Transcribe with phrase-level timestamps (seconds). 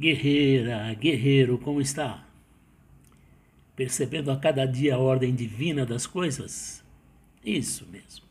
[0.00, 2.26] Guerreira, guerreiro, como está?
[3.76, 6.82] Percebendo a cada dia a ordem divina das coisas?
[7.44, 8.24] Isso mesmo.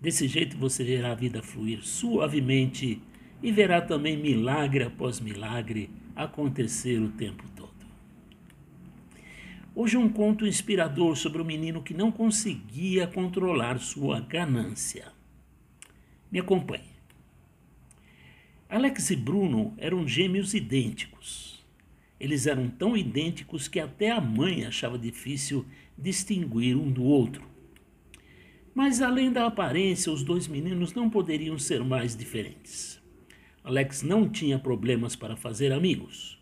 [0.00, 3.02] Desse jeito você verá a vida fluir suavemente
[3.42, 7.68] e verá também milagre após milagre acontecer o tempo todo.
[9.74, 15.12] Hoje um conto inspirador sobre um menino que não conseguia controlar sua ganância.
[16.32, 16.93] Me acompanhe.
[18.74, 21.64] Alex e Bruno eram gêmeos idênticos.
[22.18, 25.64] Eles eram tão idênticos que até a mãe achava difícil
[25.96, 27.46] distinguir um do outro.
[28.74, 33.00] Mas além da aparência, os dois meninos não poderiam ser mais diferentes.
[33.62, 36.36] Alex não tinha problemas para fazer amigos.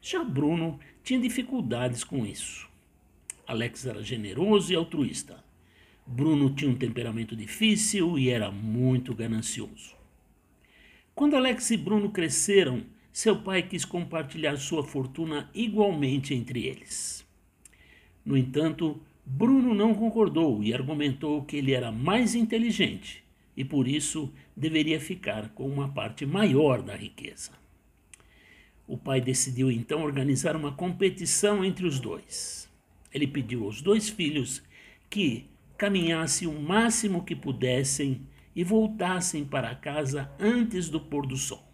[0.00, 2.66] Já Bruno tinha dificuldades com isso.
[3.46, 5.44] Alex era generoso e altruísta.
[6.06, 9.98] Bruno tinha um temperamento difícil e era muito ganancioso.
[11.18, 17.26] Quando Alex e Bruno cresceram, seu pai quis compartilhar sua fortuna igualmente entre eles.
[18.24, 23.24] No entanto, Bruno não concordou e argumentou que ele era mais inteligente
[23.56, 27.50] e por isso deveria ficar com uma parte maior da riqueza.
[28.86, 32.70] O pai decidiu então organizar uma competição entre os dois.
[33.12, 34.62] Ele pediu aos dois filhos
[35.10, 38.20] que caminhassem o máximo que pudessem
[38.58, 41.64] e voltassem para casa antes do pôr do sol.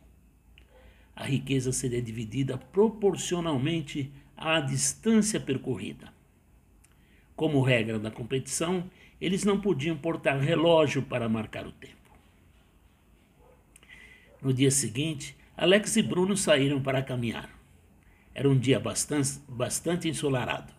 [1.16, 6.12] A riqueza seria dividida proporcionalmente à distância percorrida.
[7.34, 12.12] Como regra da competição, eles não podiam portar relógio para marcar o tempo.
[14.42, 17.48] No dia seguinte, Alex e Bruno saíram para caminhar.
[18.34, 20.70] Era um dia bastante, bastante ensolarado.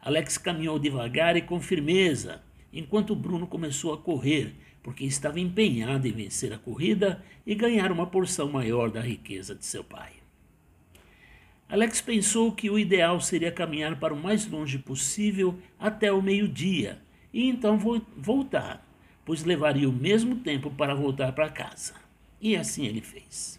[0.00, 6.12] Alex caminhou devagar e com firmeza, enquanto Bruno começou a correr, porque estava empenhado em
[6.12, 10.12] vencer a corrida e ganhar uma porção maior da riqueza de seu pai.
[11.68, 17.00] Alex pensou que o ideal seria caminhar para o mais longe possível até o meio-dia
[17.32, 17.78] e então
[18.16, 18.86] voltar,
[19.24, 21.94] pois levaria o mesmo tempo para voltar para casa.
[22.40, 23.58] E assim ele fez.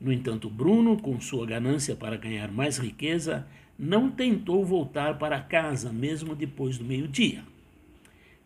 [0.00, 3.46] No entanto, Bruno, com sua ganância para ganhar mais riqueza,
[3.78, 7.44] não tentou voltar para casa mesmo depois do meio-dia.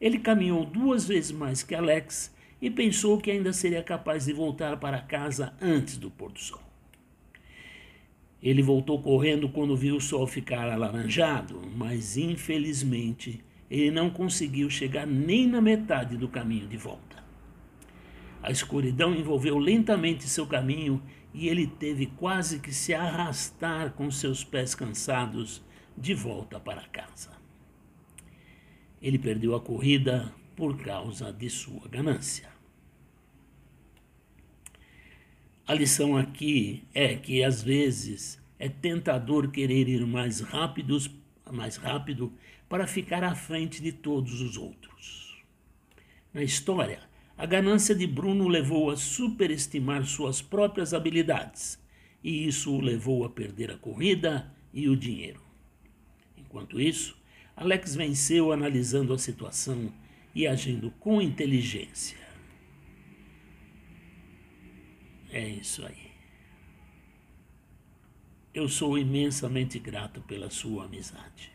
[0.02, 4.76] Ele caminhou duas vezes mais que Alex e pensou que ainda seria capaz de voltar
[4.80, 6.60] para casa antes do pôr do sol.
[8.42, 15.06] Ele voltou correndo quando viu o sol ficar alaranjado, mas infelizmente ele não conseguiu chegar
[15.06, 17.22] nem na metade do caminho de volta.
[18.42, 21.00] A escuridão envolveu lentamente seu caminho
[21.32, 25.64] e ele teve quase que se arrastar com seus pés cansados
[25.96, 27.41] de volta para casa.
[29.02, 32.48] Ele perdeu a corrida por causa de sua ganância.
[35.66, 40.40] A lição aqui é que às vezes é tentador querer ir mais
[41.50, 42.32] mais rápido
[42.68, 45.42] para ficar à frente de todos os outros.
[46.32, 47.00] Na história,
[47.36, 51.78] a ganância de Bruno levou a superestimar suas próprias habilidades,
[52.22, 55.42] e isso o levou a perder a corrida e o dinheiro.
[56.36, 57.16] Enquanto isso,
[57.56, 59.92] Alex venceu analisando a situação
[60.34, 62.18] e agindo com inteligência.
[65.30, 66.12] É isso aí.
[68.54, 71.50] Eu sou imensamente grato pela sua amizade.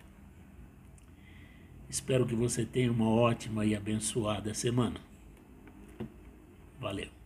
[1.90, 5.00] Espero que você tenha uma ótima e abençoada semana.
[6.80, 7.17] Valeu.